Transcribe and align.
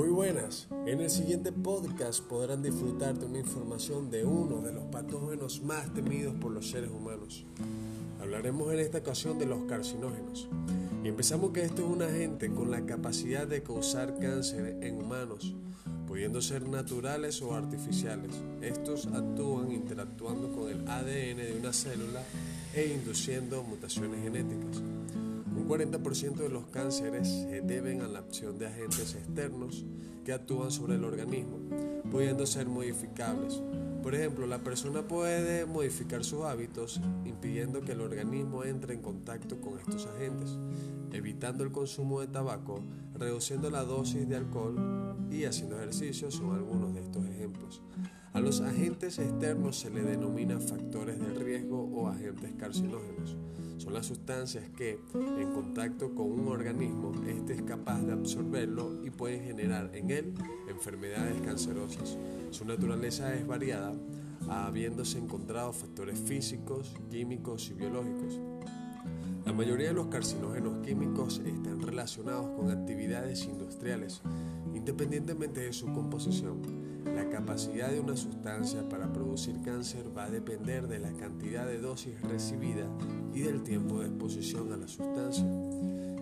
Muy 0.00 0.08
buenas. 0.08 0.66
En 0.86 1.02
el 1.02 1.10
siguiente 1.10 1.52
podcast 1.52 2.24
podrán 2.24 2.62
disfrutar 2.62 3.18
de 3.18 3.26
una 3.26 3.40
información 3.40 4.10
de 4.10 4.24
uno 4.24 4.62
de 4.62 4.72
los 4.72 4.84
patógenos 4.84 5.60
más 5.60 5.92
temidos 5.92 6.34
por 6.36 6.52
los 6.52 6.70
seres 6.70 6.90
humanos. 6.90 7.44
Hablaremos 8.18 8.72
en 8.72 8.78
esta 8.78 8.96
ocasión 8.96 9.38
de 9.38 9.44
los 9.44 9.64
carcinógenos. 9.64 10.48
Y 11.04 11.08
empezamos 11.08 11.50
que 11.50 11.64
esto 11.64 11.82
es 11.82 11.88
un 11.88 12.00
agente 12.00 12.48
con 12.48 12.70
la 12.70 12.86
capacidad 12.86 13.46
de 13.46 13.62
causar 13.62 14.18
cáncer 14.18 14.78
en 14.80 14.96
humanos, 14.96 15.54
pudiendo 16.08 16.40
ser 16.40 16.66
naturales 16.66 17.42
o 17.42 17.54
artificiales. 17.54 18.32
Estos 18.62 19.06
actúan 19.06 19.70
interactuando 19.70 20.50
con 20.50 20.70
el 20.70 20.88
ADN 20.88 21.44
de 21.44 21.56
una 21.60 21.74
célula 21.74 22.22
e 22.72 22.86
induciendo 22.86 23.62
mutaciones 23.64 24.22
genéticas. 24.22 24.82
Un 25.56 25.68
40% 25.68 26.34
de 26.34 26.48
los 26.48 26.66
cánceres 26.66 27.28
se 27.28 27.60
deben 27.60 28.02
a 28.02 28.08
la 28.08 28.20
acción 28.20 28.58
de 28.58 28.66
agentes 28.66 29.14
externos 29.14 29.84
que 30.24 30.32
actúan 30.32 30.70
sobre 30.70 30.94
el 30.94 31.04
organismo, 31.04 31.58
pudiendo 32.10 32.46
ser 32.46 32.68
modificables. 32.68 33.62
Por 34.02 34.14
ejemplo, 34.14 34.46
la 34.46 34.58
persona 34.58 35.02
puede 35.02 35.66
modificar 35.66 36.24
sus 36.24 36.44
hábitos 36.44 37.00
impidiendo 37.24 37.82
que 37.82 37.92
el 37.92 38.00
organismo 38.00 38.64
entre 38.64 38.94
en 38.94 39.02
contacto 39.02 39.60
con 39.60 39.78
estos 39.78 40.06
agentes, 40.06 40.56
evitando 41.12 41.64
el 41.64 41.72
consumo 41.72 42.20
de 42.20 42.28
tabaco, 42.28 42.80
reduciendo 43.14 43.70
la 43.70 43.84
dosis 43.84 44.28
de 44.28 44.36
alcohol 44.36 45.16
y 45.30 45.44
haciendo 45.44 45.76
ejercicio 45.76 46.30
son 46.30 46.54
algunos 46.54 46.94
de 46.94 47.02
estos 47.02 47.26
ejemplos. 47.26 47.82
A 48.32 48.38
los 48.40 48.60
agentes 48.60 49.18
externos 49.18 49.76
se 49.80 49.90
le 49.90 50.02
denomina 50.02 50.60
factores 50.60 51.18
de 51.18 51.34
riesgo 51.34 51.82
o 51.82 52.06
agentes 52.06 52.52
carcinógenos. 52.56 53.36
Son 53.78 53.92
las 53.92 54.06
sustancias 54.06 54.68
que, 54.76 55.00
en 55.14 55.52
contacto 55.52 56.14
con 56.14 56.30
un 56.30 56.46
organismo, 56.46 57.12
éste 57.26 57.54
es 57.54 57.62
capaz 57.62 58.00
de 58.02 58.12
absorberlo 58.12 59.04
y 59.04 59.10
pueden 59.10 59.42
generar 59.42 59.90
en 59.94 60.10
él 60.10 60.34
enfermedades 60.68 61.40
cancerosas. 61.40 62.16
Su 62.50 62.64
naturaleza 62.64 63.34
es 63.34 63.44
variada, 63.46 63.92
habiéndose 64.48 65.18
encontrado 65.18 65.72
factores 65.72 66.18
físicos, 66.20 66.94
químicos 67.10 67.68
y 67.70 67.74
biológicos. 67.74 68.38
La 69.44 69.52
mayoría 69.52 69.88
de 69.88 69.94
los 69.94 70.06
carcinógenos 70.06 70.86
químicos 70.86 71.40
están 71.44 71.80
relacionados 71.80 72.50
con 72.56 72.70
actividades 72.70 73.44
industriales, 73.46 74.22
independientemente 74.72 75.62
de 75.62 75.72
su 75.72 75.92
composición. 75.92 76.79
La 77.04 77.28
capacidad 77.28 77.90
de 77.90 78.00
una 78.00 78.16
sustancia 78.16 78.88
para 78.88 79.12
producir 79.12 79.60
cáncer 79.62 80.16
va 80.16 80.24
a 80.24 80.30
depender 80.30 80.86
de 80.86 80.98
la 80.98 81.12
cantidad 81.12 81.66
de 81.66 81.78
dosis 81.78 82.20
recibida 82.22 82.86
y 83.32 83.40
del 83.40 83.62
tiempo 83.62 84.00
de 84.00 84.06
exposición 84.06 84.72
a 84.72 84.76
la 84.76 84.88
sustancia. 84.88 85.46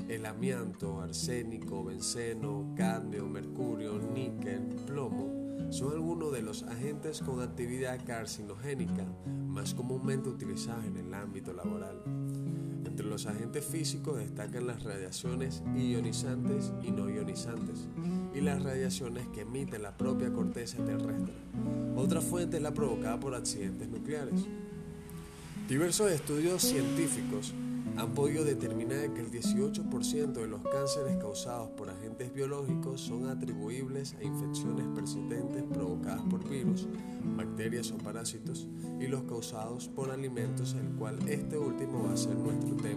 El 0.08 0.24
amianto, 0.24 1.00
arsénico, 1.00 1.84
benceno, 1.84 2.72
cadmio, 2.76 3.28
mercurio, 3.28 3.98
níquel, 3.98 4.66
plomo 4.86 5.38
son 5.70 5.92
algunos 5.92 6.32
de 6.32 6.42
los 6.42 6.62
agentes 6.62 7.20
con 7.20 7.42
actividad 7.42 7.98
carcinogénica 8.06 9.04
más 9.26 9.74
comúnmente 9.74 10.28
utilizados 10.28 10.84
en 10.86 10.96
el 10.96 11.12
ámbito 11.12 11.52
laboral. 11.52 12.00
Los 13.08 13.26
agentes 13.26 13.64
físicos 13.64 14.18
destacan 14.18 14.66
las 14.66 14.84
radiaciones 14.84 15.62
ionizantes 15.74 16.72
y 16.82 16.90
no 16.90 17.08
ionizantes 17.08 17.88
y 18.34 18.40
las 18.40 18.62
radiaciones 18.62 19.26
que 19.28 19.40
emite 19.40 19.78
la 19.78 19.96
propia 19.96 20.30
corteza 20.30 20.76
terrestre. 20.84 21.32
Otra 21.96 22.20
fuente 22.20 22.58
es 22.58 22.62
la 22.62 22.74
provocada 22.74 23.18
por 23.18 23.34
accidentes 23.34 23.88
nucleares. 23.88 24.46
Diversos 25.68 26.12
estudios 26.12 26.62
científicos 26.62 27.54
han 27.98 28.14
podido 28.14 28.44
determinar 28.44 29.12
que 29.12 29.20
el 29.20 29.30
18% 29.30 30.32
de 30.32 30.46
los 30.46 30.62
cánceres 30.62 31.16
causados 31.16 31.70
por 31.70 31.90
agentes 31.90 32.32
biológicos 32.32 33.00
son 33.00 33.28
atribuibles 33.28 34.14
a 34.14 34.22
infecciones 34.22 34.86
persistentes 34.94 35.64
provocadas 35.64 36.22
por 36.30 36.48
virus, 36.48 36.86
bacterias 37.36 37.90
o 37.90 37.98
parásitos 37.98 38.68
y 39.00 39.08
los 39.08 39.24
causados 39.24 39.88
por 39.88 40.12
alimentos, 40.12 40.74
el 40.74 40.88
cual 40.96 41.18
este 41.28 41.58
último 41.58 42.04
va 42.04 42.12
a 42.12 42.16
ser 42.16 42.36
nuestro 42.36 42.76
tema 42.76 42.87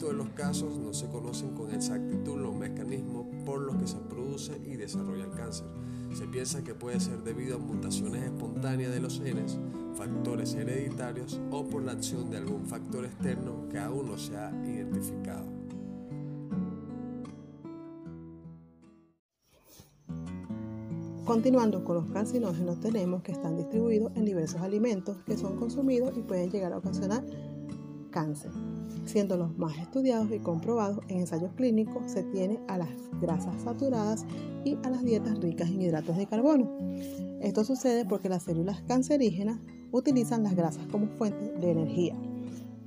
resto 0.00 0.16
de 0.16 0.24
los 0.24 0.30
casos 0.30 0.78
no 0.78 0.94
se 0.94 1.08
conocen 1.08 1.50
con 1.50 1.74
exactitud 1.74 2.38
los 2.38 2.54
mecanismos 2.54 3.26
por 3.44 3.60
los 3.60 3.76
que 3.76 3.86
se 3.86 3.98
produce 3.98 4.58
y 4.64 4.76
desarrolla 4.76 5.24
el 5.24 5.30
cáncer. 5.30 5.66
Se 6.14 6.26
piensa 6.26 6.64
que 6.64 6.74
puede 6.74 6.98
ser 7.00 7.22
debido 7.22 7.56
a 7.56 7.58
mutaciones 7.58 8.22
espontáneas 8.22 8.92
de 8.92 9.00
los 9.00 9.20
genes, 9.20 9.58
factores 9.94 10.54
hereditarios 10.54 11.38
o 11.50 11.64
por 11.64 11.82
la 11.82 11.92
acción 11.92 12.30
de 12.30 12.38
algún 12.38 12.64
factor 12.66 13.04
externo 13.04 13.68
que 13.68 13.78
aún 13.78 14.06
no 14.06 14.16
se 14.16 14.36
ha 14.38 14.50
identificado. 14.64 15.44
Continuando 21.26 21.84
con 21.84 21.96
los 21.96 22.06
carcinógenos, 22.06 22.80
tenemos 22.80 23.22
que 23.22 23.32
están 23.32 23.56
distribuidos 23.56 24.10
en 24.16 24.24
diversos 24.24 24.62
alimentos 24.62 25.18
que 25.26 25.36
son 25.36 25.56
consumidos 25.56 26.16
y 26.16 26.22
pueden 26.22 26.50
llegar 26.50 26.72
a 26.72 26.78
ocasionar 26.78 27.22
cáncer. 28.10 28.50
Siendo 29.04 29.36
los 29.36 29.56
más 29.56 29.78
estudiados 29.78 30.30
y 30.32 30.38
comprobados 30.38 31.00
en 31.08 31.20
ensayos 31.20 31.52
clínicos, 31.54 32.10
se 32.10 32.22
tiene 32.24 32.60
a 32.68 32.78
las 32.78 32.88
grasas 33.20 33.62
saturadas 33.62 34.24
y 34.64 34.76
a 34.82 34.90
las 34.90 35.04
dietas 35.04 35.38
ricas 35.40 35.70
en 35.70 35.82
hidratos 35.82 36.16
de 36.16 36.26
carbono. 36.26 36.70
Esto 37.40 37.64
sucede 37.64 38.04
porque 38.04 38.28
las 38.28 38.42
células 38.42 38.82
cancerígenas 38.82 39.60
utilizan 39.92 40.42
las 40.42 40.54
grasas 40.54 40.86
como 40.86 41.06
fuente 41.18 41.52
de 41.52 41.70
energía 41.70 42.14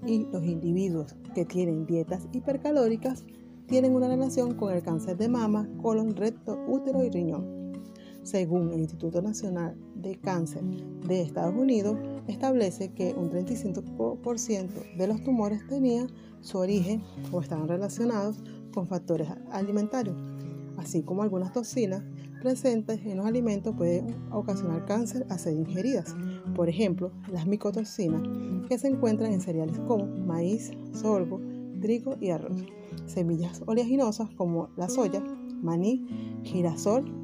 y 0.06 0.28
los 0.32 0.44
individuos 0.44 1.16
que 1.34 1.46
tienen 1.46 1.86
dietas 1.86 2.28
hipercalóricas 2.32 3.24
tienen 3.68 3.96
una 3.96 4.08
relación 4.08 4.56
con 4.56 4.74
el 4.74 4.84
cáncer 4.84 5.18
de 5.18 5.30
mama, 5.30 5.68
colon, 5.82 6.16
recto, 6.16 6.60
útero 6.68 7.04
y 7.04 7.10
riñón. 7.10 7.74
Según 8.24 8.72
el 8.72 8.82
Instituto 8.82 9.22
Nacional 9.22 9.76
de 10.04 10.20
Cáncer 10.20 10.62
de 11.08 11.22
Estados 11.22 11.56
Unidos, 11.56 11.98
establece 12.28 12.94
que 12.94 13.16
un 13.16 13.32
35% 13.32 14.96
de 14.98 15.08
los 15.08 15.24
tumores 15.24 15.66
tenían 15.68 16.08
su 16.42 16.60
origen 16.60 17.02
o 17.32 17.42
estaban 17.42 17.68
relacionados 17.68 18.38
con 18.74 18.86
factores 18.86 19.30
alimentarios, 19.52 20.16
así 20.78 21.02
como 21.02 21.24
algunas 21.24 21.54
toxinas 21.54 22.04
presentes 22.42 23.00
en 23.06 23.18
los 23.18 23.26
alimentos 23.26 23.74
pueden 23.76 24.16
ocasionar 24.32 24.86
cáncer 24.86 25.26
a 25.30 25.38
ser 25.38 25.54
ingeridas. 25.54 26.14
Por 26.56 26.68
ejemplo, 26.68 27.12
las 27.32 27.48
micotoxinas 27.48 28.22
que 28.68 28.78
se 28.78 28.90
encuentran 28.90 29.32
en 29.32 29.42
cereales 29.42 29.80
como 29.88 30.06
maíz, 30.06 30.72
sorgo, 30.94 31.40
trigo 31.82 32.18
y 32.20 32.30
arroz, 32.30 32.58
semillas 33.08 33.64
oleaginosas 33.66 34.30
como 34.32 34.70
la 34.76 34.90
soya, 34.90 35.24
maní, 35.62 36.42
girasol, 36.44 37.24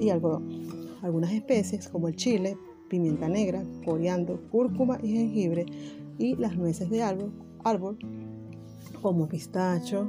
y 0.00 0.10
algodón. 0.10 0.79
Algunas 1.02 1.32
especies 1.32 1.88
como 1.88 2.08
el 2.08 2.16
chile, 2.16 2.56
pimienta 2.88 3.28
negra, 3.28 3.64
coriandro, 3.84 4.40
cúrcuma 4.50 4.98
y 5.02 5.12
jengibre 5.12 5.66
y 6.18 6.36
las 6.36 6.56
nueces 6.56 6.90
de 6.90 7.02
árbol, 7.02 7.98
como 9.00 9.28
pistacho, 9.28 10.06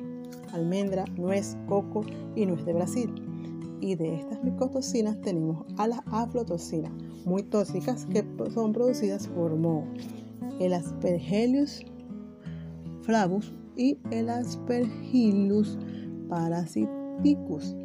almendra, 0.51 1.05
nuez, 1.15 1.57
coco 1.67 2.01
y 2.35 2.45
nuez 2.45 2.65
de 2.65 2.73
Brasil. 2.73 3.13
Y 3.79 3.95
de 3.95 4.15
estas 4.15 4.43
micotoxinas 4.43 5.19
tenemos 5.21 5.65
a 5.77 5.87
las 5.87 6.01
aflotoxinas, 6.07 6.91
muy 7.25 7.43
tóxicas 7.43 8.05
que 8.05 8.25
son 8.53 8.73
producidas 8.73 9.27
por 9.27 9.57
el 10.59 10.73
Aspergillus 10.73 11.83
flavus 13.01 13.53
y 13.75 13.97
el 14.11 14.29
Aspergillus 14.29 15.77
parasiticus 16.29 17.75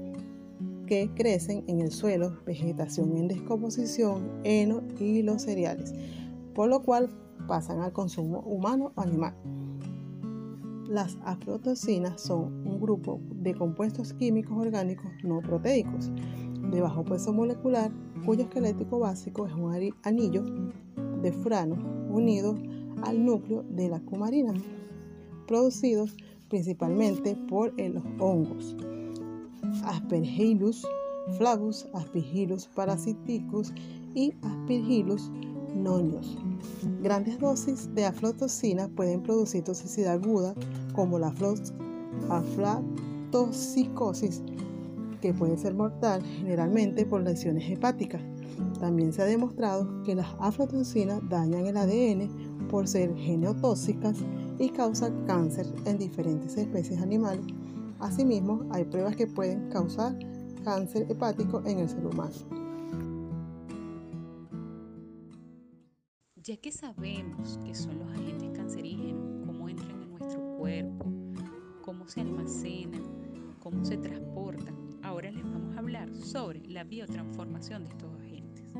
que 0.86 1.10
crecen 1.14 1.64
en 1.66 1.80
el 1.80 1.90
suelo, 1.90 2.38
vegetación 2.46 3.16
en 3.16 3.28
descomposición, 3.28 4.40
heno 4.44 4.82
y 4.98 5.22
los 5.22 5.42
cereales, 5.42 5.94
por 6.54 6.68
lo 6.68 6.82
cual 6.82 7.10
pasan 7.46 7.80
al 7.80 7.92
consumo 7.92 8.40
humano 8.40 8.92
o 8.94 9.00
animal. 9.00 9.34
Las 10.88 11.18
aflatoxinas 11.24 12.20
son 12.20 12.66
un 12.66 12.80
grupo 12.80 13.20
de 13.34 13.54
compuestos 13.54 14.12
químicos 14.14 14.56
orgánicos 14.56 15.10
no 15.24 15.40
proteicos 15.40 16.12
de 16.70 16.80
bajo 16.80 17.04
peso 17.04 17.32
molecular 17.32 17.90
cuyo 18.24 18.42
esquelético 18.42 19.00
básico 19.00 19.46
es 19.46 19.52
un 19.52 19.92
anillo 20.02 20.44
de 21.22 21.32
furano 21.32 21.76
unido 22.10 22.56
al 23.02 23.24
núcleo 23.24 23.64
de 23.70 23.88
la 23.88 24.00
cumarina, 24.00 24.54
producidos 25.46 26.16
principalmente 26.48 27.36
por 27.48 27.72
los 27.80 28.02
hongos. 28.18 28.76
Aspergillus 29.84 30.86
flavus, 31.38 31.86
Aspergillus 31.92 32.68
parasiticus 32.68 33.72
y 34.14 34.32
Aspergillus 34.42 35.30
nonius. 35.74 36.38
Grandes 37.02 37.38
dosis 37.38 37.94
de 37.94 38.06
aflatoxina 38.06 38.88
pueden 38.88 39.22
producir 39.22 39.62
toxicidad 39.64 40.14
aguda 40.14 40.54
como 40.94 41.18
la 41.18 41.34
aflatoxicosis, 42.30 44.42
que 45.20 45.34
puede 45.34 45.56
ser 45.56 45.74
mortal 45.74 46.22
generalmente 46.22 47.04
por 47.04 47.22
lesiones 47.22 47.68
hepáticas. 47.70 48.22
También 48.80 49.12
se 49.12 49.22
ha 49.22 49.26
demostrado 49.26 50.02
que 50.04 50.14
las 50.14 50.28
aflatoxinas 50.38 51.20
dañan 51.28 51.66
el 51.66 51.76
ADN 51.76 52.68
por 52.68 52.88
ser 52.88 53.14
genotóxicas 53.14 54.16
y 54.58 54.70
causan 54.70 55.26
cáncer 55.26 55.66
en 55.84 55.98
diferentes 55.98 56.56
especies 56.56 57.02
animales 57.02 57.44
Asimismo, 58.00 58.66
hay 58.72 58.84
pruebas 58.84 59.16
que 59.16 59.26
pueden 59.26 59.68
causar 59.70 60.16
cáncer 60.64 61.06
hepático 61.10 61.62
en 61.64 61.78
el 61.78 61.88
ser 61.88 62.04
humano. 62.06 62.34
Ya 66.36 66.56
que 66.58 66.70
sabemos 66.70 67.58
que 67.64 67.74
son 67.74 67.98
los 67.98 68.08
agentes 68.12 68.50
cancerígenos, 68.56 69.46
cómo 69.46 69.68
entran 69.68 70.02
en 70.02 70.10
nuestro 70.10 70.40
cuerpo, 70.58 71.06
cómo 71.82 72.06
se 72.06 72.20
almacenan, 72.20 73.02
cómo 73.60 73.84
se 73.84 73.96
transportan, 73.96 74.76
ahora 75.02 75.30
les 75.30 75.42
vamos 75.42 75.74
a 75.76 75.80
hablar 75.80 76.14
sobre 76.14 76.60
la 76.68 76.84
biotransformación 76.84 77.84
de 77.84 77.90
estos 77.90 78.14
agentes. 78.14 78.72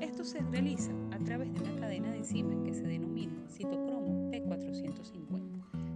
Esto 0.00 0.24
se 0.24 0.40
realiza 0.40 0.92
a 1.12 1.18
través 1.18 1.54
de 1.54 1.60
una 1.60 1.80
cadena 1.80 2.10
de 2.10 2.18
enzimas 2.18 2.58
que 2.64 2.74
se 2.74 2.82
denomina 2.82 3.32
citocromo 3.48 4.30
P450, 4.30 5.53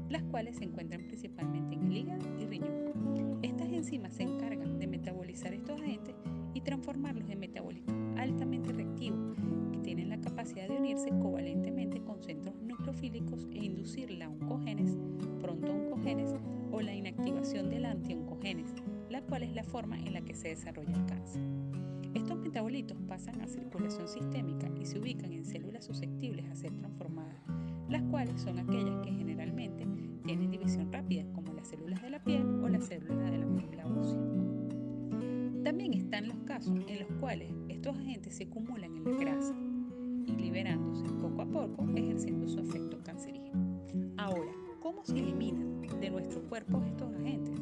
las 0.09 0.23
cuales 0.25 0.57
se 0.57 0.65
encuentran 0.65 1.03
principalmente 1.07 1.75
en 1.75 1.85
el 1.85 1.97
hígado 1.97 2.27
y 2.41 2.47
riñón. 2.47 3.39
Estas 3.43 3.69
enzimas 3.69 4.15
se 4.15 4.23
encargan 4.25 4.79
de 4.79 4.87
metabolizar 4.87 5.53
estos 5.55 5.81
agentes 5.81 6.15
y 6.55 6.61
transformarlos 6.61 7.29
en 7.29 7.39
metabolitos 7.39 7.95
altamente 8.17 8.73
reactivos 8.73 9.37
que 9.73 9.79
tienen 9.79 10.09
la 10.09 10.21
capacidad 10.21 10.69
de 10.69 10.77
unirse 10.77 11.09
covalentemente 11.11 12.01
con 12.03 12.23
centros 12.23 12.55
nucleofílicos 12.63 13.47
e 13.53 13.65
inducir 13.65 14.11
la 14.11 14.29
oncogenes, 14.29 14.97
pronto-oncogenes 15.41 16.35
o 16.73 16.81
la 16.81 16.95
inactivación 16.95 17.71
del 17.71 17.87
anti-oncogenes, 17.87 18.75
la 19.09 19.23
cual 19.23 19.45
es 19.45 19.55
la 19.55 19.65
forma 19.65 19.99
en 19.99 20.13
la 20.15 20.21
que 20.21 20.35
se 20.35 20.49
desarrolla 20.49 20.95
el 20.95 21.07
cáncer. 21.07 21.43
Estos 22.15 22.39
metabolitos 22.39 22.99
pasan 23.07 23.41
a 23.41 23.47
circulación 23.47 24.09
sistémica 24.09 24.69
y 24.81 24.87
se 24.87 24.99
ubican 24.99 25.33
en 25.33 25.45
células 25.45 25.85
susceptibles 25.85 26.47
a 26.51 26.57
ser 26.57 26.73
transformadas, 26.73 27.37
las 27.89 28.03
cuales 28.05 28.41
son 28.41 28.59
aquellas 28.59 29.01
que 29.03 29.18
en 36.69 37.01
los 37.01 37.09
cuales 37.19 37.51
estos 37.69 37.97
agentes 37.97 38.37
se 38.37 38.45
acumulan 38.45 38.95
en 38.97 39.05
la 39.05 39.19
grasa 39.19 39.55
y 40.27 40.33
liberándose 40.33 41.05
poco 41.21 41.43
a 41.43 41.47
poco, 41.47 41.87
ejerciendo 41.97 42.47
su 42.49 42.61
efecto 42.61 42.99
cancerígeno. 43.03 43.81
Ahora, 44.19 44.53
¿cómo 44.81 45.05
se 45.05 45.19
eliminan 45.19 45.81
de 45.81 46.11
nuestro 46.11 46.43
cuerpo 46.43 46.83
estos 46.87 47.13
agentes? 47.15 47.55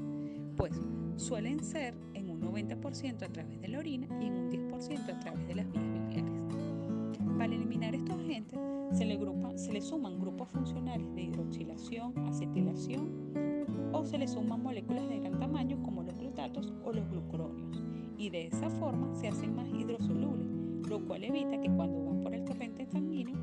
Pues 0.56 0.72
suelen 1.16 1.62
ser 1.62 1.94
en 2.14 2.30
un 2.30 2.40
90% 2.40 3.22
a 3.22 3.28
través 3.28 3.60
de 3.60 3.68
la 3.68 3.78
orina 3.78 4.06
y 4.20 4.26
en 4.26 4.32
un 4.32 4.50
10% 4.50 5.14
a 5.14 5.20
través 5.20 5.46
de 5.46 5.54
las 5.54 5.70
vías 5.70 5.84
biliares. 5.92 6.32
Para 7.38 7.54
eliminar 7.54 7.94
estos 7.94 8.18
agentes 8.18 8.58
se 8.92 9.04
le, 9.72 9.80
suman 9.80 10.18
grupos 10.18 10.48
funcionales 10.48 11.14
de 11.14 11.22
hidroxilación, 11.22 12.16
acetilación 12.26 13.32
o 13.92 14.04
se 14.04 14.18
le 14.18 14.28
suman 14.28 14.62
moléculas 14.62 15.08
de 15.08 15.20
gran 15.20 15.38
tamaño 15.38 15.82
como 15.82 16.02
los 16.02 16.18
glutatos 16.18 16.72
o 16.84 16.92
los 16.92 17.08
glucuronios 17.10 17.82
y 18.18 18.30
de 18.30 18.46
esa 18.46 18.70
forma 18.70 19.14
se 19.14 19.28
hacen 19.28 19.54
más 19.54 19.68
hidrosolubles, 19.68 20.88
lo 20.88 21.00
cual 21.06 21.24
evita 21.24 21.60
que 21.60 21.70
cuando 21.70 22.04
van 22.04 22.20
por 22.22 22.34
el 22.34 22.44
torrente 22.44 22.86
sanguíneo 22.86 23.36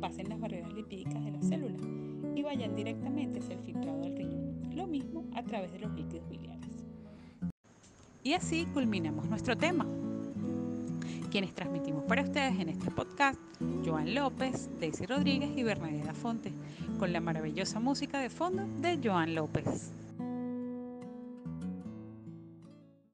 pasen 0.00 0.28
las 0.28 0.40
barreras 0.40 0.72
lipídicas 0.74 1.24
de 1.24 1.30
la 1.30 1.42
célula 1.42 1.78
y 2.34 2.42
vayan 2.42 2.74
directamente 2.76 3.40
hacia 3.40 3.54
el 3.56 3.62
filtrado 3.62 4.00
del 4.00 4.16
riñón. 4.16 4.76
Lo 4.76 4.86
mismo 4.86 5.24
a 5.34 5.42
través 5.42 5.72
de 5.72 5.80
los 5.80 5.92
líquidos 5.94 6.28
biliares. 6.28 6.84
Y 8.22 8.34
así 8.34 8.66
culminamos 8.66 9.28
nuestro 9.28 9.56
tema. 9.56 9.86
Quienes 11.30 11.54
transmitimos 11.54 11.77
para 12.08 12.22
ustedes 12.22 12.58
en 12.58 12.70
este 12.70 12.90
podcast, 12.90 13.38
Joan 13.84 14.14
López, 14.14 14.70
Daisy 14.80 15.04
Rodríguez 15.04 15.50
y 15.54 15.62
Bernadette 15.62 16.14
Fonte, 16.14 16.54
con 16.98 17.12
la 17.12 17.20
maravillosa 17.20 17.80
música 17.80 18.18
de 18.18 18.30
fondo 18.30 18.66
de 18.80 18.98
Joan 19.02 19.34
López. 19.34 19.92